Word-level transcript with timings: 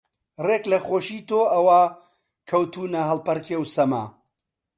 ڕێک 0.45 0.63
لە 0.71 0.79
خۆشی 0.85 1.19
تۆ 1.29 1.39
ئەوا 1.53 1.81
کەوتوونە 2.49 3.01
هەڵپەڕکێ 3.09 3.57
و 3.61 3.65
سەما 3.73 4.03